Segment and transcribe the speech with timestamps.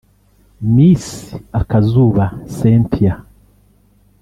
[0.75, 1.05] Miss
[1.59, 3.15] Akazuba Cynthia